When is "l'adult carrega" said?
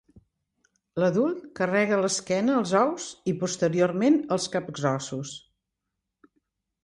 1.01-1.95